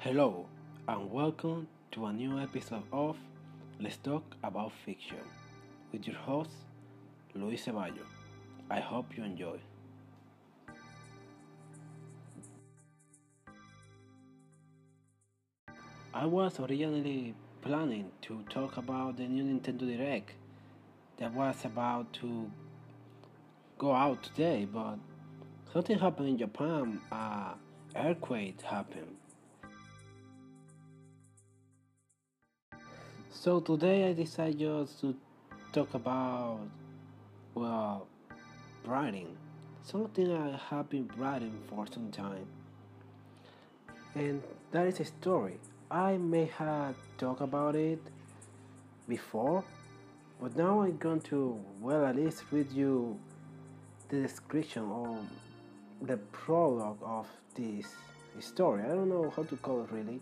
Hello, 0.00 0.46
and 0.86 1.10
welcome 1.10 1.66
to 1.90 2.06
a 2.06 2.12
new 2.12 2.38
episode 2.38 2.84
of 2.92 3.16
Let's 3.80 3.96
Talk 3.96 4.22
About 4.44 4.70
Fiction 4.86 5.18
with 5.90 6.06
your 6.06 6.14
host, 6.14 6.52
Luis 7.34 7.66
Ceballo. 7.66 8.04
I 8.70 8.78
hope 8.78 9.16
you 9.16 9.24
enjoy. 9.24 9.58
I 16.14 16.26
was 16.26 16.60
originally 16.60 17.34
planning 17.60 18.12
to 18.22 18.44
talk 18.48 18.76
about 18.76 19.16
the 19.16 19.26
new 19.26 19.42
Nintendo 19.42 19.96
Direct 19.96 20.30
that 21.16 21.34
was 21.34 21.56
about 21.64 22.12
to 22.12 22.48
go 23.78 23.92
out 23.92 24.22
today, 24.22 24.64
but 24.72 25.00
something 25.72 25.98
happened 25.98 26.28
in 26.28 26.38
Japan. 26.38 27.00
A 27.10 27.54
earthquake 27.96 28.62
happened. 28.62 29.16
So 33.40 33.60
today 33.60 34.10
I 34.10 34.14
decided 34.14 34.58
just 34.58 35.00
to 35.00 35.14
talk 35.72 35.94
about 35.94 36.58
well 37.54 38.08
writing. 38.84 39.28
Something 39.84 40.32
I 40.32 40.58
have 40.70 40.90
been 40.90 41.08
writing 41.16 41.56
for 41.70 41.86
some 41.86 42.10
time. 42.10 42.46
And 44.16 44.42
that 44.72 44.88
is 44.88 44.98
a 44.98 45.04
story. 45.04 45.60
I 45.88 46.16
may 46.16 46.46
have 46.58 46.96
talked 47.16 47.40
about 47.40 47.76
it 47.76 48.00
before, 49.08 49.62
but 50.42 50.56
now 50.56 50.80
I'm 50.80 50.96
going 50.96 51.20
to 51.30 51.60
well 51.80 52.06
at 52.06 52.16
least 52.16 52.42
read 52.50 52.72
you 52.72 53.16
the 54.08 54.20
description 54.20 54.82
or 54.82 55.16
the 56.02 56.16
prologue 56.32 56.98
of 57.02 57.28
this 57.54 57.86
story. 58.40 58.82
I 58.82 58.88
don't 58.88 59.08
know 59.08 59.32
how 59.36 59.44
to 59.44 59.56
call 59.58 59.84
it 59.84 59.92
really, 59.92 60.20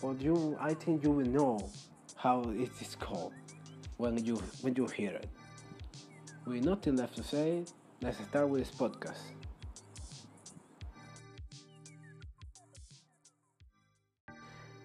but 0.00 0.18
you 0.22 0.56
I 0.58 0.72
think 0.72 1.04
you 1.04 1.10
will 1.10 1.26
know 1.26 1.70
how 2.20 2.42
it 2.50 2.70
is 2.82 2.96
called 3.00 3.32
when 3.96 4.22
you 4.22 4.36
when 4.60 4.74
you 4.74 4.86
hear 4.86 5.12
it. 5.12 5.28
With 6.46 6.64
nothing 6.64 6.96
left 6.96 7.16
to 7.16 7.22
say, 7.22 7.64
let's 8.02 8.18
start 8.18 8.48
with 8.48 8.60
this 8.60 8.70
podcast. 8.70 9.22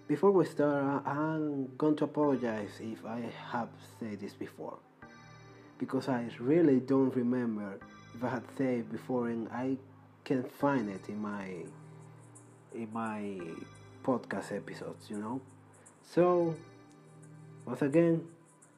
Before 0.08 0.30
we 0.30 0.46
start, 0.46 1.06
I'm 1.06 1.66
going 1.76 1.96
to 1.96 2.04
apologize 2.04 2.70
if 2.80 3.04
I 3.04 3.28
have 3.50 3.68
said 3.98 4.20
this 4.20 4.32
before, 4.32 4.78
because 5.78 6.08
I 6.08 6.30
really 6.38 6.80
don't 6.80 7.14
remember 7.14 7.78
if 8.14 8.24
I 8.24 8.28
had 8.28 8.44
said 8.56 8.78
it 8.78 8.92
before, 8.92 9.28
and 9.28 9.48
I 9.50 9.76
can 10.24 10.42
find 10.42 10.88
it 10.88 11.08
in 11.08 11.20
my 11.20 11.48
in 12.74 12.88
my 12.92 13.40
podcast 14.04 14.56
episodes, 14.56 15.10
you 15.10 15.18
know. 15.18 15.40
So 16.02 16.54
once 17.66 17.82
again, 17.82 18.22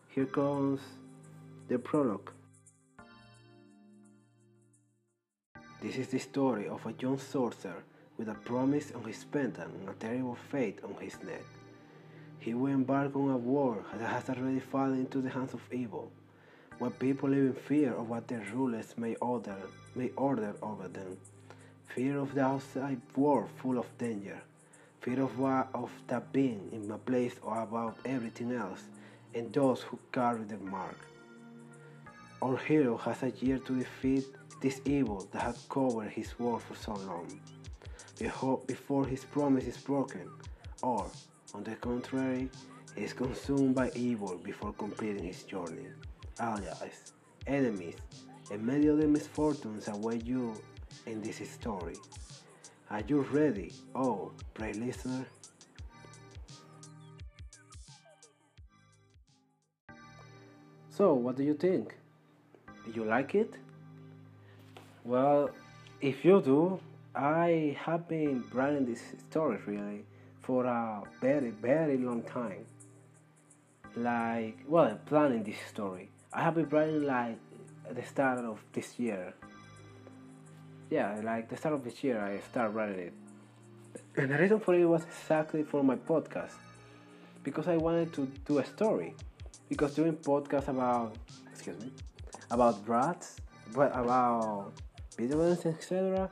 here 0.08 0.24
comes 0.24 0.80
the 1.68 1.78
prologue. 1.78 2.30
This 5.82 5.96
is 5.96 6.08
the 6.08 6.18
story 6.18 6.66
of 6.68 6.84
a 6.86 6.94
young 6.98 7.18
sorcerer 7.18 7.84
with 8.16 8.30
a 8.30 8.34
promise 8.34 8.90
on 8.92 9.04
his 9.04 9.22
pendant 9.24 9.74
and 9.74 9.90
a 9.90 9.92
terrible 9.92 10.38
fate 10.50 10.78
on 10.82 10.94
his 11.02 11.22
neck. 11.22 11.44
He 12.38 12.54
will 12.54 12.72
embark 12.72 13.14
on 13.14 13.30
a 13.30 13.36
war 13.36 13.84
that 13.94 14.08
has 14.08 14.30
already 14.30 14.60
fallen 14.60 15.00
into 15.00 15.20
the 15.20 15.28
hands 15.28 15.52
of 15.52 15.60
evil, 15.70 16.10
where 16.78 16.90
people 16.90 17.28
live 17.28 17.44
in 17.44 17.52
fear 17.52 17.92
of 17.92 18.08
what 18.08 18.26
their 18.26 18.44
rulers 18.54 18.94
may 18.96 19.16
order, 19.16 19.56
may 19.94 20.08
order 20.16 20.54
over 20.62 20.88
them. 20.88 21.18
Fear 21.94 22.18
of 22.20 22.34
the 22.34 22.42
outside 22.42 23.02
world 23.14 23.50
full 23.60 23.78
of 23.78 23.98
danger, 23.98 24.40
fear 25.00 25.22
of 25.22 25.38
what 25.38 25.68
of 25.74 25.90
that 26.08 26.32
being 26.32 26.68
in 26.72 26.88
my 26.88 26.96
place 26.98 27.36
or 27.42 27.60
about 27.62 27.98
everything 28.04 28.52
else, 28.52 28.82
and 29.34 29.52
those 29.52 29.82
who 29.82 29.98
carry 30.12 30.44
the 30.44 30.58
mark. 30.58 30.98
Our 32.42 32.56
hero 32.56 32.96
has 32.98 33.22
a 33.22 33.30
year 33.30 33.58
to 33.58 33.78
defeat 33.78 34.24
this 34.60 34.80
evil 34.84 35.28
that 35.32 35.42
has 35.42 35.66
covered 35.68 36.10
his 36.10 36.38
world 36.38 36.62
for 36.62 36.74
so 36.74 36.94
long 36.94 37.40
before 38.66 39.06
his 39.06 39.24
promise 39.24 39.64
is 39.66 39.76
broken, 39.76 40.28
or, 40.82 41.06
on 41.54 41.62
the 41.62 41.76
contrary, 41.76 42.50
is 42.96 43.12
consumed 43.12 43.74
by 43.74 43.90
evil 43.94 44.36
before 44.42 44.72
completing 44.72 45.22
his 45.22 45.44
journey. 45.44 45.86
Allies, 46.40 47.12
enemies, 47.46 47.94
and 48.50 48.62
many 48.62 48.88
other 48.88 49.06
misfortunes 49.06 49.88
await 49.88 50.24
you 50.24 50.54
in 51.06 51.20
this 51.22 51.40
story. 51.48 51.94
Are 52.90 53.02
you 53.06 53.20
ready, 53.20 53.70
oh, 53.94 54.32
brave 54.54 54.76
listener? 54.76 55.26
So, 60.88 61.12
what 61.12 61.36
do 61.36 61.44
you 61.44 61.52
think? 61.52 61.94
You 62.94 63.04
like 63.04 63.34
it? 63.34 63.54
Well, 65.04 65.50
if 66.00 66.24
you 66.24 66.40
do, 66.40 66.80
I 67.14 67.76
have 67.78 68.08
been 68.08 68.44
writing 68.54 68.86
this 68.86 69.02
story 69.28 69.58
really 69.66 70.04
for 70.40 70.64
a 70.64 71.02
very, 71.20 71.50
very 71.50 71.98
long 71.98 72.22
time. 72.22 72.64
Like, 73.96 74.58
well, 74.66 74.98
planning 75.04 75.44
this 75.44 75.58
story. 75.68 76.08
I 76.32 76.42
have 76.42 76.54
been 76.54 76.68
writing 76.70 77.04
like 77.04 77.38
the 77.92 78.02
start 78.02 78.38
of 78.38 78.58
this 78.72 78.98
year. 78.98 79.34
Yeah, 80.90 81.20
like 81.22 81.48
the 81.48 81.56
start 81.56 81.74
of 81.74 81.84
this 81.84 82.02
year, 82.02 82.20
I 82.20 82.40
started 82.40 82.74
writing 82.74 82.98
it. 82.98 83.12
And 84.16 84.30
the 84.30 84.38
reason 84.38 84.60
for 84.60 84.74
it 84.74 84.84
was 84.84 85.04
exactly 85.04 85.62
for 85.62 85.82
my 85.82 85.96
podcast. 85.96 86.54
Because 87.44 87.68
I 87.68 87.76
wanted 87.76 88.12
to 88.14 88.26
do 88.46 88.58
a 88.58 88.64
story. 88.64 89.14
Because 89.68 89.94
doing 89.94 90.14
podcasts 90.14 90.68
about, 90.68 91.16
excuse 91.52 91.78
me, 91.80 91.92
about 92.50 92.86
rats, 92.88 93.36
but 93.74 93.92
about 93.94 94.72
video 95.16 95.50
etc 95.52 96.30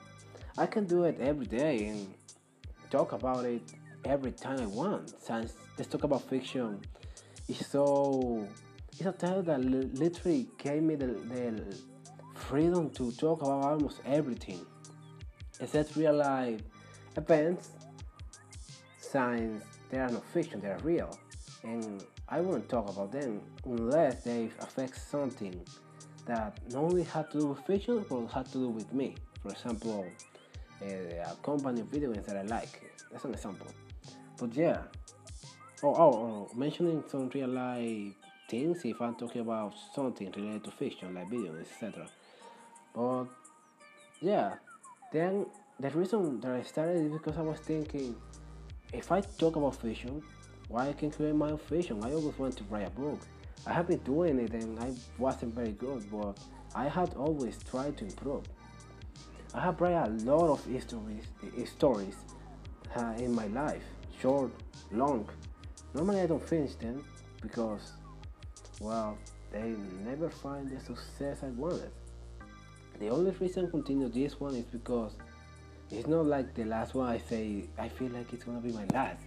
I 0.59 0.67
can 0.67 0.87
do 0.87 1.05
it 1.05 1.21
every 1.21 1.47
day 1.47 1.87
and 1.89 2.15
talk 2.91 3.13
about 3.13 3.45
it 3.45 3.63
every 4.05 4.33
time 4.33 4.61
I 4.61 4.67
want. 4.67 5.11
Since 5.21 5.53
let's 5.77 5.91
talk 5.91 6.05
about 6.05 6.23
fiction 6.23 6.81
is 7.49 7.67
so 7.67 8.47
it's 8.93 9.05
a 9.07 9.13
title 9.13 9.43
that 9.43 9.61
literally 9.63 10.47
gave 10.57 10.83
me 10.83 10.95
the, 10.95 11.09
the 11.09 11.77
freedom 12.49 12.91
to 12.91 13.11
talk 13.13 13.43
about 13.43 13.65
almost 13.65 14.01
everything, 14.07 14.65
except 15.59 15.97
real 15.97 16.15
life 16.15 16.61
events. 17.17 17.71
Since 18.99 19.65
they 19.91 19.99
are 19.99 20.09
not 20.09 20.25
fiction, 20.27 20.61
they 20.61 20.69
are 20.69 20.79
real, 20.79 21.11
and 21.65 22.05
I 22.29 22.41
won't 22.41 22.69
talk 22.69 22.89
about 22.89 23.11
them 23.13 23.41
unless 23.65 24.23
they 24.23 24.51
affect 24.61 24.97
something 24.97 25.61
that 26.27 26.59
not 26.71 26.85
only 26.85 27.05
had 27.05 27.31
to 27.33 27.41
do 27.41 27.47
with 27.49 27.61
fiction 27.67 28.05
but 28.09 28.27
had 28.27 28.47
to 28.47 28.59
do 28.59 28.69
with 28.69 28.93
me. 28.93 29.15
For 29.43 29.51
example, 29.51 30.07
uh, 30.83 30.87
a 30.87 31.37
company 31.43 31.83
video 31.83 32.13
games 32.13 32.27
that 32.27 32.37
I 32.37 32.43
like. 32.43 32.83
That's 33.11 33.25
an 33.25 33.35
example. 33.35 33.69
But 34.39 34.55
yeah. 34.55 34.83
Oh, 35.83 35.95
oh, 35.95 36.13
oh, 36.15 36.51
mentioning 36.57 37.05
some 37.09 37.29
real 37.29 37.49
life 37.49 38.15
things 38.49 38.85
if 38.85 39.01
I'm 39.01 39.15
talking 39.15 39.43
about 39.43 39.75
something 39.95 40.33
related 40.37 40.65
to 40.65 40.71
fiction, 40.71 41.15
like 41.15 41.29
video 41.29 41.53
games, 41.53 41.69
etc. 41.71 42.07
But 42.97 43.27
yeah, 44.23 44.55
then 45.13 45.47
the 45.79 45.91
reason 45.91 46.41
that 46.41 46.53
I 46.53 46.63
started 46.63 46.97
is 46.97 47.13
because 47.13 47.37
I 47.37 47.43
was 47.43 47.61
thinking 47.61 48.17
if 48.93 49.13
I 49.13 49.21
talk 49.21 49.57
about 49.57 49.77
fiction, 49.77 50.23
why 50.69 50.89
I 50.89 50.93
can 50.95 51.11
create 51.11 51.35
my 51.35 51.51
own 51.51 51.59
fiction? 51.59 52.03
I 52.03 52.15
always 52.15 52.39
want 52.39 52.57
to 52.57 52.65
write 52.65 52.87
a 52.87 52.91
book. 52.91 53.21
I 53.67 53.73
have 53.75 53.89
been 53.89 53.99
doing 53.99 54.39
it 54.39 54.53
and 54.55 54.79
I 54.81 54.95
wasn't 55.19 55.55
very 55.55 55.73
good, 55.73 56.11
but 56.11 56.39
I 56.75 56.89
had 56.89 57.13
always 57.15 57.59
tried 57.71 57.99
to 57.99 58.07
improve. 58.07 58.45
I 59.53 59.61
have 59.61 59.81
read 59.81 60.09
a 60.09 60.11
lot 60.25 60.49
of 60.49 60.61
stories, 60.83 61.25
stories 61.67 62.17
uh, 62.97 63.15
in 63.19 63.35
my 63.35 63.47
life, 63.49 63.83
short, 64.21 64.51
long. 64.91 65.29
Normally 65.95 66.21
I 66.21 66.27
don't 66.27 66.47
finish 66.47 66.75
them 66.75 67.05
because, 67.43 67.93
well, 68.81 69.19
they 69.53 69.75
never 70.05 70.31
find 70.31 70.69
the 70.69 70.81
success 70.81 71.43
I 71.43 71.49
wanted. 71.49 71.91
The 72.99 73.09
only 73.09 73.31
reason 73.33 73.67
I 73.67 73.71
continue 73.71 74.09
this 74.09 74.41
one 74.41 74.55
is 74.55 74.65
because 74.65 75.13
it's 75.91 76.07
not 76.07 76.27
like 76.27 76.55
the 76.55 76.65
last 76.65 76.95
one 76.95 77.09
I 77.09 77.19
say 77.19 77.65
I 77.79 77.89
feel 77.89 78.11
like 78.11 78.33
it's 78.33 78.45
gonna 78.45 78.61
be 78.61 78.73
my 78.73 78.87
last. 78.87 79.23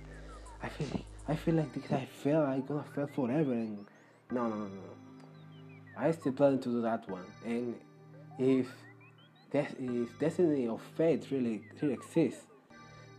I 0.62 0.69
feel 0.69 0.88
I 1.27 1.36
feel 1.36 1.56
like 1.56 1.71
because 1.74 1.92
I 1.92 2.06
fail 2.06 2.42
I'm 2.42 2.66
gonna 2.66 2.83
fail 2.95 3.07
forever 3.07 3.54
and 3.54 3.86
no 4.31 4.48
no 4.48 4.56
no 4.56 4.66
no. 4.66 4.81
I 5.98 6.12
still 6.12 6.31
plan 6.31 6.60
to 6.60 6.69
do 6.69 6.81
that 6.81 7.10
one 7.10 7.25
and 7.45 7.75
if 8.39 8.68
if 9.51 10.19
destiny 10.19 10.68
or 10.68 10.80
fate 10.98 11.27
really, 11.31 11.63
really 11.81 11.94
exists, 11.94 12.45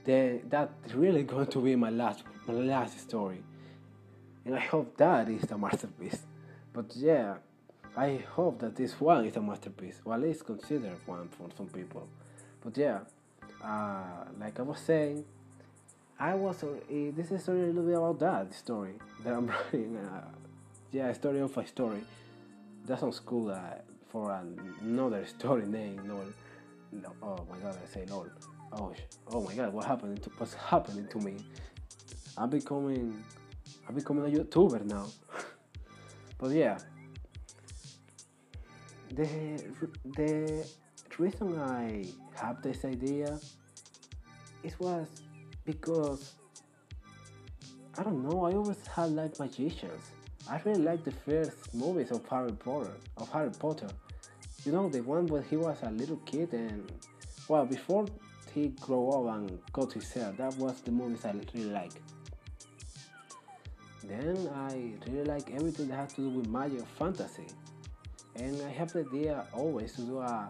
then 0.05 0.43
that's 0.49 0.94
really 0.94 1.23
going 1.35 1.47
to 1.47 1.61
be 1.61 1.76
my 1.76 1.91
last 1.91 2.25
my 2.47 2.55
last 2.55 2.99
story. 3.00 3.43
And 4.44 4.55
I 4.55 4.61
hope 4.61 4.97
that 4.97 5.29
is 5.29 5.43
the 5.43 5.58
masterpiece. 5.58 6.23
But 6.73 6.97
yeah, 6.97 7.37
I 7.97 8.23
hope 8.35 8.61
that 8.61 8.77
this 8.77 9.01
one 9.01 9.27
is 9.27 9.37
a 9.37 9.41
masterpiece, 9.41 10.01
or 10.05 10.15
at 10.15 10.21
least 10.21 10.47
considered 10.47 10.97
one 11.07 11.29
for 11.29 11.49
some 11.57 11.67
people. 11.67 12.07
But 12.63 12.77
yeah, 12.77 13.01
uh, 13.65 14.25
like 14.39 14.59
I 14.59 14.63
was 14.63 14.79
saying, 14.79 15.25
I 16.19 16.35
was 16.35 16.63
uh, 16.63 16.69
this 16.89 17.31
is 17.31 17.43
story 17.43 17.63
a 17.63 17.67
little 17.67 17.83
bit 17.83 17.97
about 17.97 18.19
that 18.21 18.55
story 18.55 18.95
that 19.25 19.33
I'm 19.33 19.47
writing. 19.73 19.97
Uh, 19.97 20.21
yeah, 20.93 21.09
a 21.09 21.15
story 21.15 21.41
of 21.41 21.57
a 21.57 21.67
story. 21.67 22.01
That 22.87 23.01
sounds 23.01 23.21
cool 23.21 23.51
uh, 23.51 23.59
for 24.09 24.41
another 24.83 25.27
story 25.27 25.67
name. 25.67 26.03
No, 26.07 26.21
no, 26.93 27.13
oh 27.23 27.47
my 27.51 27.59
god, 27.59 27.77
I 27.83 27.93
say 27.93 28.05
no. 28.09 28.27
Oh, 28.73 28.93
oh 29.33 29.43
my 29.43 29.55
god, 29.55 29.73
what 29.73 29.85
happened? 29.87 30.23
To, 30.23 30.31
what's 30.39 30.55
happening 30.55 31.09
to 31.09 31.19
me? 31.19 31.37
I'm 32.39 32.51
becoming, 32.51 33.23
I'm 33.89 33.95
becoming 33.95 34.25
a 34.25 34.39
YouTuber 34.39 34.85
now. 34.85 35.07
but 36.39 36.51
yeah, 36.51 36.79
the 39.15 39.62
the 40.17 40.65
reason 41.19 41.59
I 41.59 42.05
have 42.37 42.62
this 42.62 42.85
idea 42.85 43.39
it 44.62 44.75
was 44.79 45.09
because 45.65 46.35
I 47.99 48.03
don't 48.03 48.23
know. 48.23 48.45
I 48.45 48.53
always 48.53 48.87
had 48.87 49.11
liked 49.11 49.41
magicians. 49.41 50.12
I 50.49 50.61
really 50.65 50.83
liked 50.83 51.05
the 51.05 51.11
first 51.12 51.75
movies 51.75 52.11
of 52.11 52.27
Harry 52.29 52.53
Potter. 52.53 52.93
Of 53.17 53.29
Harry 53.31 53.51
Potter, 53.51 53.89
you 54.65 54.73
know 54.73 54.89
the 54.89 55.01
one 55.01 55.27
when 55.27 55.43
he 55.45 55.57
was 55.57 55.79
a 55.83 55.91
little 55.91 56.17
kid 56.19 56.53
and 56.53 56.91
well 57.49 57.67
before 57.67 58.07
he 58.55 58.69
grew 58.81 59.11
up 59.11 59.37
and 59.37 59.59
got 59.73 59.93
his 59.93 60.11
hair. 60.12 60.33
That 60.39 60.57
was 60.57 60.81
the 60.81 60.91
movies 60.91 61.25
I 61.25 61.33
really 61.33 61.71
like. 61.71 61.93
Then 64.05 64.49
I 64.55 64.93
really 65.07 65.25
like 65.25 65.51
everything 65.53 65.89
that 65.89 65.97
has 65.97 66.12
to 66.15 66.23
do 66.23 66.31
with 66.31 66.49
magic 66.49 66.87
fantasy, 66.99 67.47
and 68.41 68.63
I 68.63 68.71
have 68.71 68.93
the 68.93 69.01
idea 69.01 69.45
always 69.53 69.93
to 69.95 70.03
do 70.03 70.19
a 70.19 70.49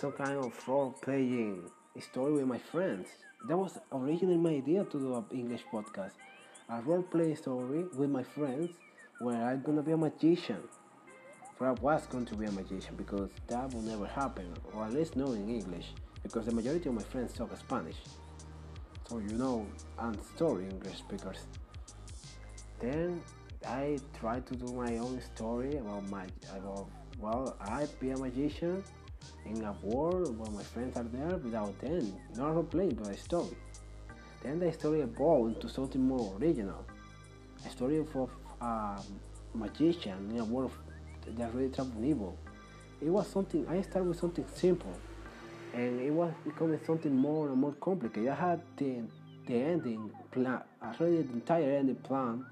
some 0.00 0.12
kind 0.12 0.36
of 0.36 0.52
role 0.68 0.92
playing 1.00 1.62
story 2.00 2.32
with 2.32 2.46
my 2.46 2.58
friends. 2.58 3.08
That 3.48 3.56
was 3.56 3.78
originally 3.92 4.36
my 4.36 4.50
idea 4.50 4.84
to 4.84 4.98
do 4.98 5.14
an 5.14 5.24
English 5.32 5.62
podcast, 5.72 6.12
a 6.68 6.80
role 6.82 7.02
play 7.02 7.34
story 7.34 7.84
with 7.96 8.10
my 8.10 8.22
friends 8.22 8.70
where 9.20 9.42
I'm 9.44 9.62
gonna 9.62 9.82
be 9.82 9.92
a 9.92 9.96
magician. 9.96 10.62
Or 11.60 11.68
I 11.68 11.72
was 11.72 12.06
going 12.06 12.24
to 12.26 12.36
be 12.36 12.46
a 12.46 12.52
magician 12.52 12.94
because 12.96 13.30
that 13.48 13.72
will 13.74 13.82
never 13.82 14.06
happen, 14.06 14.52
or 14.72 14.84
at 14.84 14.92
least 14.92 15.16
not 15.16 15.30
in 15.30 15.48
English, 15.48 15.86
because 16.22 16.46
the 16.46 16.52
majority 16.52 16.88
of 16.88 16.94
my 16.94 17.02
friends 17.02 17.32
talk 17.32 17.56
Spanish. 17.56 17.96
So 19.08 19.18
you 19.18 19.36
know, 19.36 19.66
I'm 19.98 20.16
story 20.36 20.64
English 20.64 20.98
speakers. 20.98 21.46
Then 22.80 23.20
I 23.66 23.98
try 24.18 24.40
to 24.40 24.54
do 24.54 24.72
my 24.72 24.98
own 24.98 25.20
story 25.34 25.76
about 25.76 26.08
my 26.08 26.26
about 26.54 26.88
well, 27.20 27.56
I 27.60 27.86
be 28.00 28.10
a 28.10 28.16
magician 28.16 28.84
in 29.44 29.64
a 29.64 29.74
world 29.82 30.38
where 30.38 30.50
my 30.52 30.62
friends 30.62 30.96
are 30.96 31.02
there 31.04 31.36
without 31.38 31.78
them, 31.80 32.14
not 32.36 32.54
role 32.54 32.62
playing 32.62 32.94
but 32.94 33.08
a 33.08 33.16
story. 33.16 33.56
Then 34.42 34.60
the 34.60 34.72
story 34.72 35.00
evolved 35.00 35.56
into 35.56 35.68
something 35.68 36.00
more 36.00 36.36
original, 36.40 36.84
a 37.66 37.70
story 37.70 37.98
of 37.98 38.14
a 38.14 38.64
um, 38.64 39.04
magician 39.54 40.30
in 40.30 40.40
a 40.40 40.44
world 40.44 40.70
that 41.26 41.52
really 41.54 41.70
trapped 41.70 41.90
evil. 42.00 42.36
It 43.00 43.10
was 43.10 43.26
something 43.26 43.66
I 43.68 43.82
started 43.82 44.08
with 44.08 44.20
something 44.20 44.46
simple, 44.54 44.92
and 45.74 46.00
it 46.00 46.10
was 46.12 46.32
becoming 46.44 46.80
something 46.86 47.14
more 47.14 47.48
and 47.48 47.56
more 47.58 47.72
complicated. 47.80 48.28
I 48.28 48.34
had 48.34 48.62
the 48.76 49.02
the 49.46 49.54
ending 49.54 50.10
plan, 50.30 50.60
I 50.82 50.94
read 51.00 51.28
the 51.28 51.32
entire 51.32 51.78
ending 51.78 51.96
plan, 51.96 52.44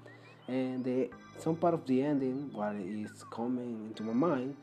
and 0.47 0.83
the 0.83 1.09
some 1.37 1.55
part 1.55 1.73
of 1.73 1.85
the 1.85 2.01
ending 2.01 2.49
what 2.51 2.75
is 2.75 3.23
coming 3.29 3.85
into 3.87 4.03
my 4.03 4.13
mind, 4.13 4.55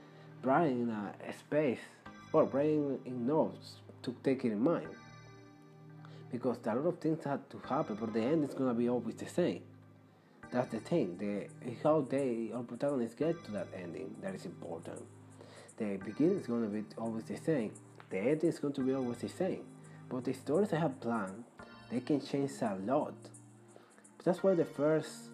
in 0.42 0.90
a, 0.90 1.32
space 1.32 1.78
or 2.32 2.44
bringing 2.46 2.98
in 3.04 3.26
notes 3.26 3.74
to 4.02 4.14
take 4.22 4.44
it 4.44 4.52
in 4.52 4.60
mind. 4.60 4.88
Because 6.30 6.58
a 6.66 6.74
lot 6.74 6.86
of 6.86 6.98
things 6.98 7.24
had 7.24 7.48
to 7.50 7.58
happen, 7.68 7.96
but 8.00 8.12
the 8.12 8.20
end 8.20 8.48
is 8.48 8.54
gonna 8.54 8.74
be 8.74 8.88
always 8.88 9.14
the 9.14 9.26
same. 9.26 9.62
That's 10.50 10.70
the 10.70 10.80
thing. 10.80 11.16
The 11.18 11.48
how 11.82 12.06
they 12.08 12.50
our 12.54 12.62
protagonists 12.62 13.14
get 13.14 13.42
to 13.44 13.50
that 13.52 13.68
ending 13.74 14.14
that 14.20 14.34
is 14.34 14.44
important. 14.44 15.02
The 15.76 15.96
beginning 16.04 16.40
is 16.40 16.46
gonna 16.46 16.66
be 16.66 16.84
always 16.98 17.24
the 17.24 17.36
same. 17.36 17.72
The 18.10 18.18
end 18.18 18.44
is 18.44 18.58
going 18.58 18.74
to 18.74 18.80
be 18.80 18.94
always 18.94 19.18
the 19.18 19.28
same. 19.28 19.64
But 20.08 20.24
the 20.24 20.32
stories 20.32 20.72
I 20.72 20.76
have 20.76 21.00
planned, 21.00 21.44
they 21.90 22.00
can 22.00 22.20
change 22.20 22.52
a 22.60 22.76
lot. 22.84 23.14
But 24.16 24.24
that's 24.24 24.42
why 24.42 24.54
the 24.54 24.64
first 24.64 25.30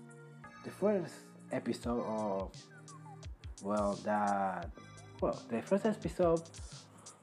the 0.64 0.70
first 0.70 1.14
episode 1.52 2.02
of 2.06 2.52
well 3.62 3.98
that 4.04 4.70
well 5.20 5.42
the 5.48 5.62
first 5.62 5.86
episode 5.86 6.42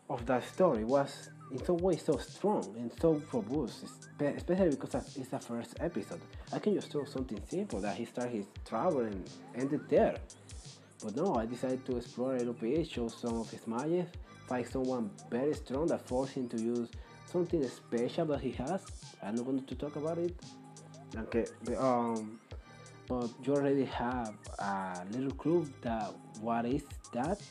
of 0.10 0.26
that 0.26 0.44
story 0.48 0.84
was 0.84 1.30
in 1.52 1.64
some 1.64 1.78
way 1.78 1.96
so 1.96 2.18
strong 2.18 2.76
and 2.78 2.92
so 3.00 3.22
robust, 3.32 3.86
especially 4.20 4.70
because 4.70 4.96
it's 5.16 5.30
the 5.30 5.40
first 5.40 5.76
episode. 5.80 6.22
I 6.52 6.60
can 6.60 6.74
just 6.74 6.92
do 6.92 7.06
something 7.06 7.40
simple 7.48 7.80
that 7.82 7.96
he 7.96 8.06
started 8.06 8.34
his 8.34 8.46
travel 8.66 9.02
and 9.02 9.30
ended 9.56 9.88
there. 9.90 10.16
But 11.04 11.16
no, 11.16 11.36
I 11.36 11.46
decided 11.46 11.86
to 11.86 11.98
explore 11.98 12.36
a 12.36 12.40
little 12.40 12.54
bit, 12.54 12.90
show 12.90 13.08
some 13.08 13.38
of 13.38 13.50
his 13.50 13.66
magic, 13.68 14.08
find 14.48 14.68
someone 14.68 15.12
very 15.30 15.54
strong 15.54 15.88
that 15.88 16.08
forced 16.08 16.34
him 16.34 16.50
to 16.50 16.62
use 16.62 16.90
something 17.26 17.66
special 17.68 18.26
that 18.26 18.42
he 18.42 18.52
has. 18.52 18.86
I'm 19.22 19.36
not 19.36 19.46
going 19.46 19.64
to 19.64 19.76
talk 19.76 19.96
about 19.96 20.18
it. 20.18 20.36
Okay, 21.16 21.46
um, 21.78 22.40
but 23.08 23.30
you 23.44 23.56
already 23.56 23.86
have 23.86 24.34
a 24.60 25.06
little 25.12 25.32
clue 25.32 25.68
that 25.82 26.14
what 26.42 26.66
is 26.66 26.84
that 27.14 27.42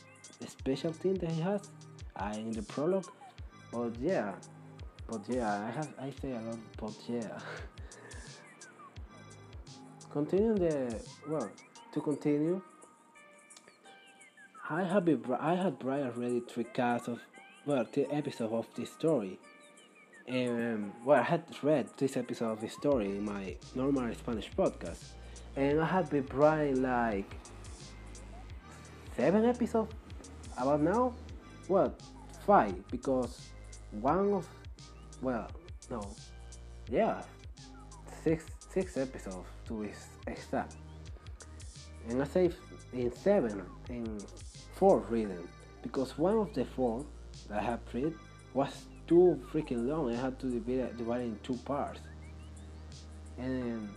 special 0.47 0.91
thing 0.91 1.15
that 1.15 1.31
he 1.31 1.41
has 1.41 1.61
uh, 2.15 2.33
in 2.35 2.51
the 2.51 2.61
prologue. 2.61 3.09
But 3.71 3.97
yeah, 3.99 4.35
but 5.09 5.21
yeah, 5.27 5.67
I 5.67 5.71
have 5.71 5.93
I 5.99 6.11
say 6.21 6.31
a 6.31 6.41
lot. 6.41 6.59
But 6.77 6.93
yeah, 7.07 7.39
continuing 10.11 10.55
the 10.55 11.01
well 11.27 11.49
to 11.93 12.01
continue. 12.01 12.61
I 14.69 14.83
have 14.83 15.07
I 15.39 15.55
had 15.55 15.79
Brian 15.79 16.11
ready 16.15 16.41
three 16.41 16.65
casts 16.65 17.07
of 17.07 17.19
well 17.65 17.85
three 17.85 18.05
episodes 18.11 18.53
of 18.53 18.67
this 18.75 18.91
story. 18.91 19.39
And 20.27 20.91
well, 21.05 21.21
I 21.21 21.23
had 21.23 21.43
read 21.63 21.87
this 21.97 22.17
episode 22.17 22.51
of 22.51 22.59
the 22.59 22.67
story 22.67 23.05
in 23.05 23.23
my 23.23 23.55
normal 23.75 24.13
Spanish 24.13 24.51
podcast, 24.51 25.13
and 25.57 25.81
I 25.81 25.85
have 25.85 26.09
been 26.11 26.27
writing 26.33 26.83
like 26.83 27.35
seven 29.15 29.43
episodes 29.43 29.93
about 30.55 30.81
now. 30.81 31.13
Well, 31.67 31.93
five 32.45 32.75
because 32.91 33.49
one 33.99 34.33
of 34.33 34.47
well 35.21 35.49
no 35.89 36.07
yeah 36.89 37.23
six 38.23 38.45
six 38.69 38.97
episodes 38.97 39.47
to 39.67 39.81
be 39.81 39.89
exact. 40.27 40.75
And 42.07 42.21
I 42.21 42.25
say 42.25 42.51
in 42.93 43.11
seven 43.11 43.63
in 43.89 44.19
four 44.75 44.99
reading 45.09 45.47
because 45.81 46.17
one 46.17 46.37
of 46.37 46.53
the 46.53 46.65
four 46.65 47.03
that 47.49 47.59
I 47.59 47.63
have 47.63 47.79
read 47.93 48.13
was 48.53 48.85
too 49.07 49.41
freaking 49.51 49.87
long. 49.87 50.13
I 50.13 50.17
had 50.21 50.39
to 50.39 50.47
divide 50.47 50.97
divide 50.97 51.21
it 51.21 51.25
in 51.25 51.39
two 51.41 51.57
parts. 51.65 51.99
And 53.39 53.89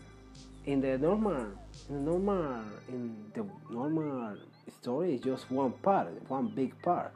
in 0.67 0.81
the 0.81 0.99
normal 0.99 1.47
in 1.89 2.05
the 2.05 2.11
normal 2.11 2.63
in 2.89 3.17
the 3.35 3.47
normal 3.71 4.37
story 4.81 5.15
is 5.15 5.21
just 5.21 5.51
one 5.51 5.73
part 5.73 6.09
one 6.29 6.49
big 6.49 6.81
part 6.83 7.13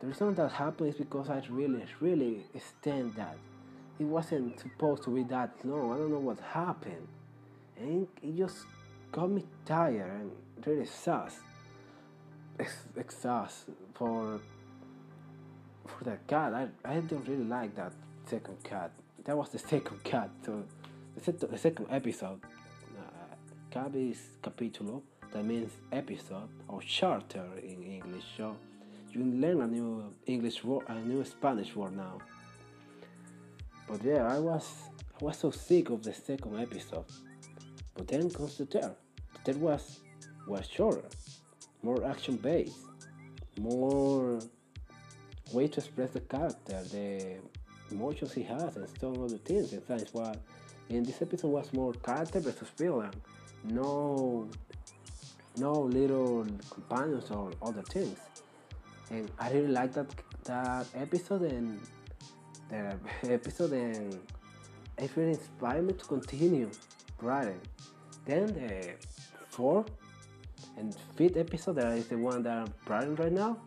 the 0.00 0.06
reason 0.06 0.34
that 0.36 0.50
happened 0.52 0.88
is 0.88 0.96
because 0.96 1.28
I 1.28 1.42
really, 1.50 1.84
really 2.00 2.46
stand 2.58 3.14
that. 3.16 3.36
It 3.98 4.04
wasn't 4.04 4.58
supposed 4.58 5.02
to 5.04 5.10
be 5.14 5.24
that 5.24 5.50
long. 5.62 5.92
I 5.92 5.98
don't 5.98 6.10
know 6.10 6.18
what 6.18 6.40
happened. 6.40 7.06
And 7.78 8.08
it 8.22 8.34
just 8.34 8.64
got 9.12 9.28
me 9.28 9.44
tired 9.66 10.10
and 10.10 10.32
really 10.66 10.86
sus. 10.86 11.40
Exhaust 12.96 13.66
for 13.94 14.40
for 15.86 16.04
that 16.04 16.26
cat. 16.26 16.54
I, 16.54 16.68
I 16.84 17.00
don't 17.00 17.26
really 17.28 17.44
like 17.44 17.74
that 17.76 17.92
second 18.24 18.62
cat. 18.64 18.92
That 19.24 19.36
was 19.36 19.50
the 19.50 19.58
second 19.58 20.02
cat. 20.02 20.30
So 20.44 20.64
the 21.16 21.58
second 21.58 21.88
episode. 21.90 22.40
Capítulo. 23.70 25.02
That 25.32 25.44
means 25.44 25.70
episode 25.92 26.48
or 26.66 26.80
charter 26.82 27.46
in 27.62 27.82
English. 27.84 28.24
So 28.36 28.56
you 29.12 29.24
learn 29.24 29.60
a 29.60 29.66
new 29.66 30.12
English 30.26 30.64
word, 30.64 30.84
a 30.88 30.94
new 31.00 31.24
Spanish 31.24 31.74
word 31.76 31.96
now. 31.96 32.18
But 33.86 34.02
yeah, 34.02 34.26
I 34.26 34.38
was 34.38 34.66
I 35.20 35.24
was 35.24 35.38
so 35.38 35.50
sick 35.50 35.90
of 35.90 36.02
the 36.02 36.12
second 36.12 36.58
episode. 36.58 37.04
But 37.94 38.08
then 38.08 38.28
comes 38.30 38.58
the 38.58 38.66
third. 38.66 38.94
The 39.34 39.52
third 39.52 39.60
was 39.60 40.00
was 40.48 40.66
shorter, 40.68 41.08
more 41.82 42.04
action 42.04 42.36
based, 42.36 42.78
more 43.58 44.40
way 45.52 45.68
to 45.68 45.80
express 45.80 46.10
the 46.10 46.20
character, 46.20 46.82
the 46.90 47.36
emotions 47.90 48.32
he 48.32 48.42
has, 48.42 48.76
and 48.76 48.88
some 49.00 49.22
other 49.22 49.38
things. 49.38 49.72
And 49.72 49.82
that's 49.86 50.12
why 50.12 50.34
in 50.88 51.04
this 51.04 51.22
episode 51.22 51.48
was 51.48 51.72
more 51.72 51.92
character 51.92 52.40
versus 52.40 52.68
villain. 52.76 53.12
No, 53.64 54.48
no 55.56 55.72
little 55.82 56.46
companions 56.70 57.30
or 57.30 57.52
other 57.62 57.82
things 57.82 58.18
and 59.10 59.30
I 59.38 59.50
really 59.50 59.68
like 59.68 59.92
that 59.94 60.06
that 60.44 60.86
episode 60.94 61.42
and 61.42 61.80
the 62.68 62.96
episode 63.32 63.72
and 63.72 64.18
it 64.98 65.10
really 65.16 65.32
inspired 65.32 65.86
me 65.86 65.92
to 65.94 66.04
continue 66.04 66.70
writing. 67.20 67.60
Then 68.24 68.46
the 68.46 68.94
fourth 69.48 69.90
and 70.76 70.94
fifth 71.16 71.36
episode, 71.36 71.76
that 71.76 71.98
is 71.98 72.06
the 72.08 72.18
one 72.18 72.42
that 72.44 72.58
I'm 72.58 72.74
writing 72.86 73.16
right 73.16 73.32
now. 73.32 73.58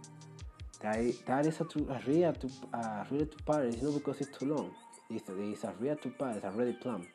That 0.81 0.97
that 1.25 1.45
is 1.45 1.59
a, 1.59 1.65
too, 1.65 1.88
a 1.89 2.00
real 2.09 2.33
to 2.33 2.47
a 2.73 3.05
two 3.09 3.27
part. 3.45 3.65
It's 3.65 3.81
not 3.81 3.93
because 3.93 4.21
it's 4.21 4.38
too 4.38 4.53
long. 4.53 4.71
It's, 5.09 5.29
it's 5.29 5.63
a 5.63 5.73
real 5.79 5.95
two 5.95 6.12
part. 6.12 6.38
It's 6.38 6.45
already 6.45 6.73
planned. 6.73 7.07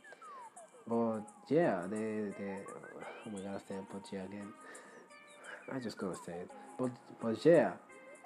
But 0.89 1.29
yeah, 1.49 1.83
the 1.83 2.33
the 2.39 2.57
oh 3.27 3.31
my 3.31 3.41
god, 3.41 3.57
I 3.57 3.69
said 3.69 3.85
but 3.93 4.03
yeah 4.11 4.25
again. 4.25 4.49
I 5.71 5.79
just 5.79 5.99
gotta 5.99 6.17
say 6.17 6.33
it. 6.33 6.51
But 6.79 6.93
but 7.21 7.45
yeah, 7.45 7.73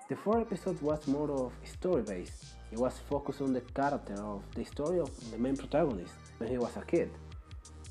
the 0.09 0.15
fourth 0.15 0.43
episode 0.43 0.81
was 0.81 1.07
more 1.09 1.31
of 1.33 1.53
story 1.65 2.03
based. 2.03 2.55
It 2.71 2.79
was 2.79 3.01
focused 3.11 3.41
on 3.41 3.53
the 3.53 3.63
character 3.63 4.15
of 4.15 4.43
the 4.55 4.65
story 4.65 5.01
of 5.01 5.11
the 5.33 5.39
main 5.39 5.57
protagonist 5.57 6.15
when 6.39 6.51
he 6.51 6.59
was 6.59 6.77
a 6.77 6.83
kid. 6.83 7.11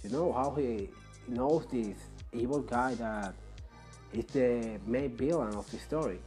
You 0.04 0.10
know 0.12 0.32
how 0.32 0.56
he 0.56 0.90
knows 1.28 1.66
this 1.70 1.98
evil 2.32 2.62
guy 2.62 2.96
that 2.96 3.36
is 4.14 4.26
the 4.28 4.80
main 4.86 5.18
villain 5.18 5.54
of 5.54 5.70
the 5.70 5.80
story, 5.80 6.20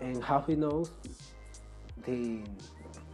and 0.00 0.24
how 0.24 0.40
he 0.40 0.54
knows 0.54 0.90
the 2.06 2.40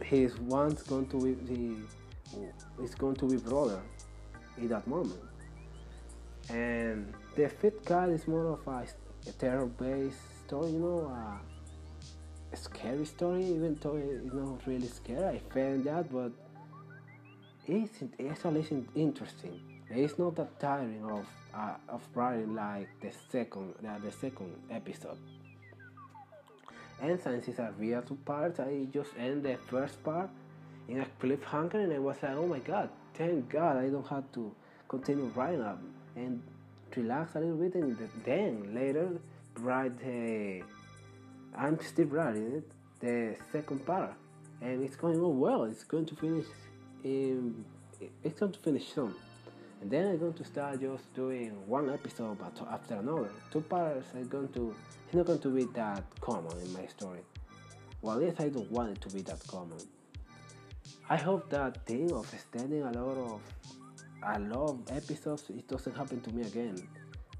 his 0.01 0.39
one's 0.39 0.83
going 0.83 1.07
to 1.07 1.17
be 1.17 1.33
the 1.53 2.95
going 2.97 3.15
to 3.15 3.27
be 3.27 3.37
brother 3.37 3.81
in 4.57 4.67
that 4.69 4.87
moment. 4.87 5.19
And 6.49 7.13
the 7.35 7.49
fifth 7.49 7.85
card 7.85 8.11
is 8.11 8.27
more 8.27 8.53
of 8.53 8.67
a, 8.67 8.85
a 9.29 9.31
terror-based 9.33 10.45
story, 10.45 10.71
you 10.71 10.79
know, 10.79 11.11
a, 12.51 12.57
scary 12.57 13.05
story. 13.05 13.45
Even 13.45 13.77
though 13.81 13.95
it's 13.95 14.33
not 14.33 14.65
really 14.67 14.87
scary, 14.87 15.37
I 15.37 15.53
found 15.53 15.85
that, 15.85 16.11
but 16.11 16.31
it's 17.67 18.03
it's 18.17 18.45
at 18.45 18.53
least 18.53 18.73
interesting. 18.95 19.61
It's 19.89 20.17
not 20.17 20.35
that 20.35 20.59
tiring 20.59 21.03
of 21.05 21.25
uh, 21.53 21.75
of 21.87 22.01
writing 22.15 22.55
like 22.55 22.89
the 23.01 23.11
second 23.31 23.73
uh, 23.87 23.99
the 23.99 24.11
second 24.11 24.53
episode. 24.69 25.17
And 27.01 27.19
since 27.19 27.47
it's 27.47 27.59
a 27.59 27.73
real 27.79 28.01
two 28.01 28.17
parts, 28.25 28.59
I 28.59 28.87
just 28.93 29.11
end 29.17 29.43
the 29.43 29.57
first 29.69 30.03
part 30.03 30.29
in 30.87 30.99
a 30.99 31.07
cliffhanger, 31.19 31.83
and 31.83 31.93
I 31.93 31.99
was 31.99 32.17
like, 32.21 32.35
oh 32.35 32.47
my 32.47 32.59
god, 32.59 32.89
thank 33.13 33.49
God 33.49 33.77
I 33.77 33.89
don't 33.89 34.07
have 34.07 34.31
to 34.33 34.51
continue 34.87 35.31
writing 35.35 35.61
up 35.61 35.81
and 36.15 36.41
relax 36.95 37.35
a 37.35 37.39
little 37.39 37.57
bit, 37.57 37.75
and 37.75 37.97
then 38.25 38.73
later 38.73 39.19
write 39.59 39.97
the. 39.99 40.61
I'm 41.55 41.79
still 41.81 42.07
writing 42.07 42.55
it, 42.57 42.71
the 42.99 43.35
second 43.51 43.85
part, 43.85 44.13
and 44.61 44.83
it's 44.83 44.95
going 44.95 45.19
on 45.19 45.39
well. 45.39 45.63
It's 45.65 45.83
going 45.83 46.05
to 46.05 46.15
finish. 46.15 46.45
In, 47.03 47.65
it's 48.23 48.39
going 48.39 48.51
to 48.51 48.59
finish 48.59 48.93
soon. 48.93 49.13
And 49.81 49.89
then 49.89 50.07
I'm 50.07 50.19
going 50.19 50.33
to 50.33 50.45
start 50.45 50.79
just 50.79 51.11
doing 51.15 51.49
one 51.67 51.89
episode 51.89 52.37
after 52.69 52.95
another. 52.95 53.29
Two 53.51 53.61
parts 53.61 54.13
are 54.13 54.23
going 54.25 54.49
to 54.49 54.75
it's 55.11 55.17
not 55.17 55.25
going 55.25 55.39
to 55.39 55.49
be 55.49 55.65
that 55.73 56.03
common 56.21 56.57
in 56.63 56.71
my 56.71 56.85
story. 56.85 57.19
Well 58.01 58.15
least 58.17 58.39
I 58.39 58.47
don't 58.47 58.71
want 58.71 58.91
it 58.91 59.01
to 59.01 59.09
be 59.13 59.21
that 59.23 59.45
common. 59.45 59.77
I 61.11 61.17
hope 61.17 61.49
that 61.49 61.85
thing 61.85 62.09
of 62.13 62.25
standing 62.39 62.83
a 62.83 62.91
lot 62.93 63.17
of 63.17 63.41
a 64.23 64.39
lot 64.39 64.69
of 64.69 64.79
episodes 64.95 65.43
it 65.49 65.67
doesn't 65.67 65.93
happen 65.93 66.21
to 66.21 66.33
me 66.33 66.43
again. 66.43 66.77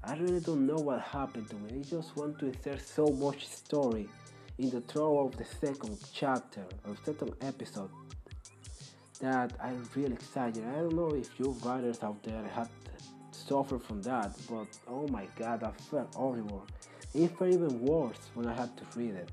I 0.04 0.14
really 0.16 0.40
don't 0.40 0.66
know 0.66 0.76
what 0.76 1.00
happened 1.00 1.48
to 1.48 1.56
me. 1.56 1.80
I 1.80 1.82
just 1.82 2.14
want 2.14 2.38
to 2.40 2.48
insert 2.48 2.82
so 2.86 3.06
much 3.06 3.48
story 3.48 4.10
in 4.58 4.68
the 4.68 4.82
throw 4.82 5.24
of 5.24 5.38
the 5.38 5.46
second 5.46 5.96
chapter 6.12 6.66
or 6.86 6.94
second 7.02 7.32
episode 7.40 7.88
that 9.20 9.54
I'm 9.58 9.88
really 9.94 10.12
excited. 10.12 10.62
I 10.66 10.80
don't 10.80 10.94
know 10.94 11.14
if 11.14 11.30
you 11.38 11.56
writers 11.64 12.02
out 12.02 12.22
there 12.24 12.44
have 12.48 12.68
suffered 13.30 13.82
from 13.82 14.02
that, 14.02 14.36
but 14.50 14.68
oh 14.86 15.08
my 15.08 15.26
god, 15.34 15.64
I 15.64 15.70
felt 15.90 16.14
horrible. 16.14 16.66
It 17.14 17.38
felt 17.38 17.54
even 17.54 17.80
worse 17.80 18.20
when 18.34 18.48
I 18.48 18.54
had 18.54 18.76
to 18.76 18.84
read 18.96 19.14
it 19.14 19.30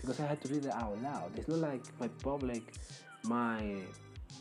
because 0.00 0.18
I 0.18 0.26
had 0.26 0.40
to 0.42 0.52
read 0.52 0.64
it 0.64 0.72
out 0.72 1.00
loud. 1.02 1.30
It's 1.36 1.46
not 1.46 1.58
like 1.58 1.84
my 2.00 2.08
public, 2.08 2.74
my 3.26 3.82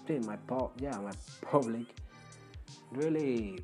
my 0.07 0.37
yeah, 0.79 0.97
my 0.97 1.11
public 1.41 1.85
really 2.91 3.59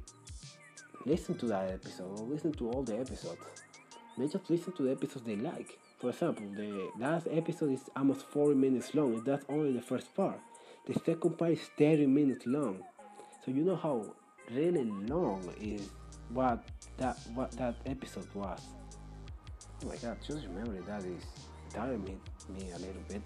listen 1.05 1.35
to 1.35 1.45
that 1.47 1.71
episode 1.71 2.19
or 2.19 2.27
listen 2.27 2.51
to 2.53 2.69
all 2.69 2.83
the 2.83 2.97
episodes. 2.97 3.39
They 4.17 4.27
just 4.27 4.49
listen 4.49 4.73
to 4.73 4.83
the 4.83 4.91
episodes 4.91 5.25
they 5.25 5.35
like. 5.35 5.77
For 5.99 6.09
example, 6.09 6.45
the 6.55 6.89
last 6.99 7.27
episode 7.31 7.71
is 7.73 7.81
almost 7.95 8.25
40 8.27 8.55
minutes 8.55 8.93
long, 8.95 9.13
and 9.13 9.25
that's 9.25 9.45
only 9.49 9.71
the 9.73 9.81
first 9.81 10.13
part. 10.15 10.39
The 10.87 10.99
second 11.05 11.37
part 11.37 11.51
is 11.51 11.61
30 11.77 12.07
minutes 12.07 12.45
long. 12.45 12.81
So 13.45 13.51
you 13.51 13.63
know 13.63 13.75
how 13.75 14.03
really 14.51 14.85
long 15.07 15.53
is 15.59 15.89
what 16.29 16.63
that 16.97 17.17
what 17.33 17.51
that 17.51 17.75
episode 17.85 18.27
was. 18.33 18.61
Oh 19.83 19.87
my 19.87 19.95
god, 19.97 20.17
just 20.25 20.45
remember 20.47 20.81
that 20.81 21.03
is 21.03 21.23
tiring 21.73 22.03
me, 22.03 22.17
me 22.49 22.71
a 22.71 22.79
little 22.79 23.01
bit. 23.07 23.21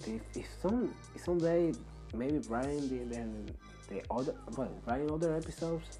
If, 0.00 0.20
if 0.36 0.46
some 0.60 0.94
if 1.14 1.24
someday 1.24 1.72
maybe 2.14 2.38
Brian 2.38 2.88
did 2.88 3.10
then 3.12 3.46
the 3.88 4.02
other 4.10 4.34
well 4.56 4.70
Brian 4.84 5.10
other 5.10 5.36
episodes 5.36 5.98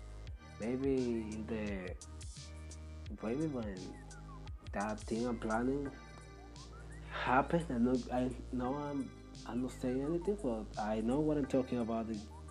maybe 0.61 1.45
the 1.49 1.91
maybe 3.23 3.47
when 3.47 3.77
that 4.73 5.01
thing 5.01 5.27
I'm 5.27 5.39
planning 5.39 5.91
happen 7.11 7.65
I 7.71 7.79
know 7.79 7.97
I 8.13 8.31
know 8.53 8.75
I'm 8.75 9.11
I'm 9.47 9.63
not 9.63 9.73
saying 9.81 10.03
anything 10.03 10.39
but 10.43 10.65
I 10.83 11.01
know 11.01 11.21
what 11.21 11.37
I'm 11.37 11.47
talking 11.47 11.79
about 11.79 12.07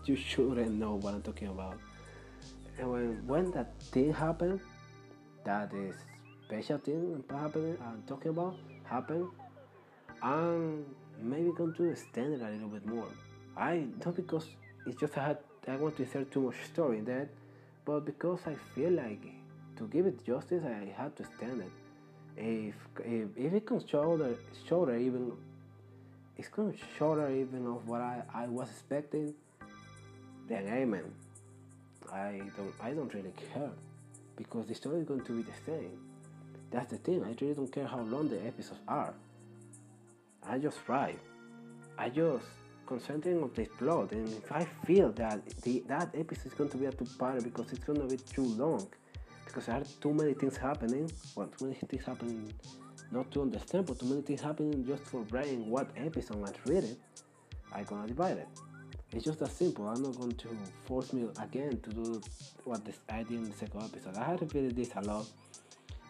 you 0.06 0.16
shouldn't 0.30 0.72
know 0.72 0.96
what 0.96 1.14
I'm 1.14 1.22
talking 1.22 1.50
about. 1.50 1.78
And 2.78 2.92
when 2.92 3.28
when 3.28 3.52
that 3.52 3.80
thing 3.92 4.14
happened 4.14 4.60
that 5.44 5.74
is 5.74 5.96
special 6.46 6.78
thing 6.78 7.24
happening 7.30 7.78
I'm 7.86 8.04
talking 8.08 8.30
about 8.30 8.56
happened 8.84 9.28
I'm 10.22 10.86
maybe 11.22 11.52
going 11.56 11.74
to 11.74 11.86
extend 11.86 12.34
it 12.34 12.42
a 12.42 12.50
little 12.50 12.70
bit 12.70 12.86
more. 12.86 13.08
I 13.58 13.86
not 14.04 14.16
because 14.16 14.48
it's 14.86 15.00
just 15.00 15.18
I 15.18 15.28
had 15.28 15.38
I 15.68 15.76
want 15.78 15.98
to 15.98 16.04
insert 16.04 16.32
too 16.32 16.42
much 16.42 16.56
story 16.66 17.00
in 17.00 17.06
that 17.06 17.30
but 17.86 18.06
because 18.06 18.40
I 18.46 18.56
feel 18.74 18.92
like 18.92 19.24
to 19.78 19.88
give 19.88 20.06
it 20.06 20.26
justice 20.26 20.64
I 20.66 20.92
had 20.96 21.16
to 21.18 21.24
extend 21.24 21.62
it. 21.62 21.72
If 22.38 22.76
if, 23.00 23.30
if 23.38 23.54
it 23.54 23.66
comes 23.66 23.84
shorter 23.90 24.36
shorter 24.68 24.98
even 24.98 25.32
it's 26.38 26.50
going 26.50 26.78
shorter 26.98 27.30
even 27.32 27.66
of 27.66 27.88
what 27.88 28.02
I, 28.02 28.22
I 28.34 28.48
was 28.48 28.70
expecting 28.70 29.34
then 30.50 30.68
amen 30.68 31.12
I 32.12 32.42
don't 32.58 32.74
I 32.82 32.92
don't 32.92 33.14
really 33.14 33.34
care 33.54 33.72
because 34.36 34.68
the 34.68 34.76
story 34.76 35.00
is 35.00 35.08
going 35.08 35.24
to 35.24 35.32
be 35.32 35.44
the 35.44 35.58
same. 35.66 35.98
That's 36.72 36.92
the 36.92 36.98
thing 36.98 37.24
I 37.24 37.34
really 37.40 37.54
don't 37.54 37.72
care 37.72 37.88
how 37.88 38.02
long 38.02 38.28
the 38.28 38.46
episodes 38.46 38.82
are 38.88 39.14
I 40.48 40.58
just 40.58 40.78
write. 40.88 41.20
I 41.98 42.10
just 42.10 42.46
concentrating 42.86 43.42
on 43.42 43.52
this 43.56 43.68
plot 43.80 44.12
and 44.12 44.28
if 44.28 44.52
I 44.52 44.66
feel 44.86 45.12
that 45.14 45.44
the, 45.62 45.84
that 45.88 46.10
episode 46.14 46.48
is 46.48 46.54
going 46.54 46.70
to 46.70 46.78
be 46.78 46.86
a 46.86 46.92
two-part 46.92 47.44
because 47.44 47.72
it's 47.72 47.84
going 47.84 48.00
to 48.00 48.08
be 48.08 48.18
too 48.18 48.44
long 48.44 48.88
because 49.44 49.66
there 49.66 49.78
are 49.78 49.84
too 50.02 50.14
many 50.14 50.36
things 50.36 50.56
happening 50.56 51.12
well 51.36 51.48
too 51.58 51.66
many 51.66 51.80
things 51.80 52.06
happening 52.06 52.54
not 53.12 53.32
to 53.32 53.42
understand 53.42 53.88
but 53.88 54.00
too 54.00 54.06
many 54.06 54.22
things 54.22 54.42
happening 54.42 54.86
just 54.86 55.02
for 55.04 55.22
writing 55.32 55.68
what 55.68 55.90
episode 55.98 56.48
I 56.48 56.70
read 56.70 56.84
it 56.84 57.00
I'm 57.74 57.84
gonna 57.86 58.08
divide 58.08 58.38
it. 58.38 58.48
It's 59.12 59.26
just 59.26 59.40
that 59.40 59.52
simple. 59.52 59.88
I'm 59.88 60.02
not 60.02 60.18
going 60.18 60.34
to 60.34 60.48
force 60.86 61.14
me 61.14 61.28
again 61.42 61.80
to 61.82 61.90
do 61.90 62.22
what 62.64 62.84
this, 62.84 63.00
I 63.10 63.24
did 63.24 63.32
in 63.32 63.50
the 63.50 63.56
second 63.56 63.84
episode. 63.84 64.18
I 64.18 64.26
had 64.26 64.42
repeated 64.42 64.76
this 64.76 64.92
a 64.96 65.02
lot 65.02 65.26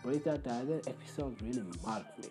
but 0.03 0.13
it's 0.13 0.25
that 0.25 0.43
the 0.43 0.51
other 0.51 0.81
episode 0.87 1.41
really 1.41 1.63
marked 1.83 2.19
me 2.19 2.29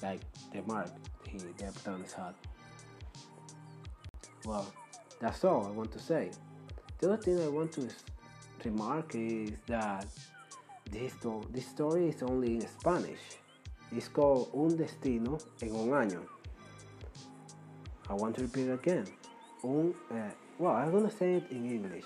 like 0.00 0.20
the 0.52 0.62
mark 0.62 0.90
he 1.32 1.38
the 1.38 1.72
protagonist 1.72 2.14
had 2.14 2.34
well, 4.44 4.66
that's 5.20 5.44
all 5.44 5.66
I 5.66 5.70
want 5.70 5.92
to 5.92 5.98
say. 5.98 6.30
The 6.98 7.12
other 7.12 7.22
thing 7.22 7.40
I 7.40 7.48
want 7.48 7.72
to 7.72 7.88
remark 8.64 9.14
is 9.14 9.52
that 9.66 10.06
this, 10.90 11.12
this 11.50 11.66
story 11.66 12.08
is 12.08 12.22
only 12.22 12.56
in 12.56 12.66
Spanish. 12.66 13.20
It's 13.92 14.08
called 14.08 14.50
Un 14.54 14.76
Destino 14.76 15.38
en 15.62 15.70
un 15.70 15.90
año. 15.90 16.22
I 18.08 18.14
want 18.14 18.34
to 18.36 18.42
repeat 18.42 18.68
it 18.68 18.72
again. 18.72 19.06
Un, 19.62 19.94
uh, 20.10 20.30
well, 20.58 20.72
I'm 20.72 20.90
gonna 20.90 21.10
say 21.10 21.34
it 21.34 21.50
in 21.50 21.70
English. 21.70 22.04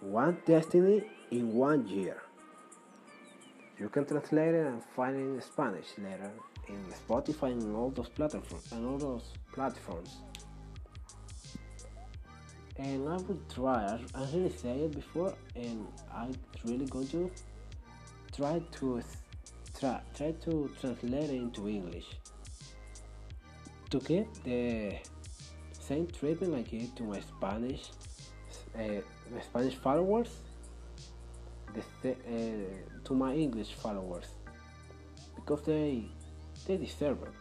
One 0.00 0.38
destiny 0.44 1.02
in 1.30 1.52
one 1.54 1.86
year. 1.86 2.22
You 3.78 3.88
can 3.88 4.06
translate 4.06 4.54
it 4.54 4.66
and 4.66 4.82
find 4.96 5.16
it 5.16 5.20
in 5.20 5.40
Spanish 5.40 5.86
later 5.98 6.32
in 6.68 6.84
Spotify 7.06 7.52
and 7.52 7.74
all 7.74 7.90
those 7.90 8.08
platforms 8.08 8.72
and 8.72 8.86
all 8.86 8.98
those 8.98 9.24
platforms 9.52 10.16
and 12.78 13.08
I 13.08 13.16
will 13.16 13.40
try. 13.52 13.84
I, 13.84 13.98
I 14.14 14.30
really 14.32 14.50
say 14.50 14.70
it 14.70 14.92
before, 14.94 15.34
and 15.56 15.86
I'm 16.14 16.32
really 16.64 16.86
going 16.86 17.08
to 17.08 17.30
try 18.34 18.62
to 18.78 19.02
try 19.78 20.00
try 20.16 20.32
to 20.32 20.70
translate 20.80 21.24
it 21.24 21.30
into 21.30 21.68
English 21.68 22.06
to 23.90 23.98
get 24.00 24.26
the 24.44 24.96
same 25.72 26.06
treatment 26.06 26.54
I 26.54 26.62
give 26.62 26.94
to 26.96 27.02
my 27.02 27.20
Spanish 27.20 27.90
uh, 28.76 29.00
my 29.34 29.40
Spanish 29.40 29.74
followers 29.74 30.28
the, 32.02 32.10
uh, 32.12 33.04
to 33.04 33.14
my 33.14 33.34
English 33.34 33.72
followers 33.74 34.26
because 35.34 35.62
they 35.62 36.04
they 36.68 36.76
deserve 36.76 37.18
it. 37.22 37.34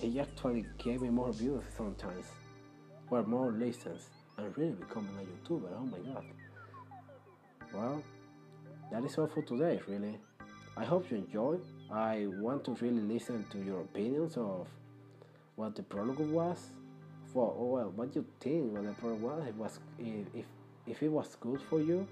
They 0.00 0.20
actually 0.20 0.66
gave 0.76 1.00
me 1.00 1.08
more 1.08 1.32
views 1.32 1.64
sometimes, 1.74 2.26
or 3.10 3.22
more 3.22 3.50
listens, 3.50 4.10
and 4.36 4.56
really 4.58 4.72
becoming 4.72 5.16
a 5.18 5.48
YouTuber. 5.48 5.70
Oh 5.74 5.86
my 5.86 5.98
god! 5.98 6.24
Well, 7.72 8.02
that 8.92 9.02
is 9.04 9.16
all 9.16 9.28
for 9.28 9.40
today. 9.40 9.80
Really, 9.88 10.18
I 10.76 10.84
hope 10.84 11.10
you 11.10 11.16
enjoy. 11.16 11.56
I 11.90 12.26
want 12.40 12.64
to 12.64 12.72
really 12.72 13.00
listen 13.00 13.46
to 13.52 13.58
your 13.58 13.80
opinions 13.80 14.36
of 14.36 14.68
what 15.54 15.74
the 15.74 15.82
prologue 15.82 16.18
was. 16.18 16.58
For 17.32 17.54
oh 17.58 17.64
well, 17.76 17.92
what 17.96 18.14
you 18.14 18.26
think 18.40 18.74
what 18.74 18.84
the 18.84 18.92
prologue 18.92 19.22
was? 19.22 19.46
It 19.48 19.56
was 19.56 19.80
if 19.98 20.26
if, 20.34 20.44
if 20.86 21.02
it 21.02 21.08
was 21.08 21.36
good 21.40 21.62
for 21.70 21.80
you 21.80 22.06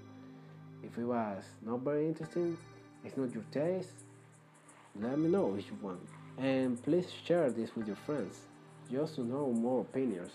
if 0.85 0.97
it 0.97 1.03
was 1.03 1.43
not 1.65 1.79
very 1.81 2.07
interesting, 2.07 2.57
it's 3.03 3.17
not 3.17 3.33
your 3.33 3.43
taste, 3.51 4.03
let 4.99 5.17
me 5.17 5.29
know 5.29 5.55
if 5.57 5.67
you 5.67 5.77
want. 5.81 5.99
And 6.37 6.81
please 6.83 7.07
share 7.25 7.49
this 7.49 7.75
with 7.75 7.87
your 7.87 7.95
friends, 7.95 8.39
just 8.91 9.15
to 9.15 9.21
know 9.21 9.51
more 9.51 9.81
opinions. 9.81 10.31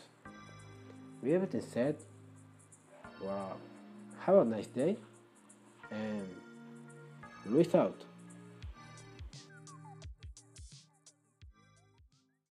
With 1.22 1.32
everything 1.32 1.60
said, 1.60 1.96
well, 3.22 3.58
have 4.20 4.36
a 4.36 4.44
nice 4.44 4.66
day, 4.66 4.96
and 5.90 6.26
Luis 7.44 7.74
out. 7.74 8.04